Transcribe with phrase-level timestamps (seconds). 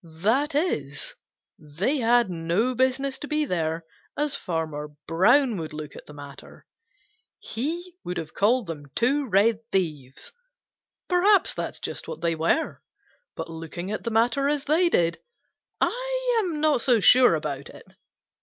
[0.23, 1.13] That is,
[1.59, 3.85] they had no business to be there,
[4.17, 6.65] as Farmer Brown would look at the matter.
[7.37, 10.31] He would have called them two red thieves.
[11.07, 12.81] Perhaps that is just what they were.
[13.35, 15.19] But looking at the matter as they did,
[15.79, 17.93] I am not so sure about it.